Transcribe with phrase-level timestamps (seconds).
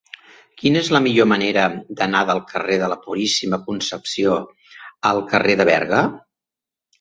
[0.59, 1.65] Quina és la millor manera
[1.99, 4.39] d'anar del carrer de la Puríssima Concepció
[5.11, 6.03] al carrer de Berga?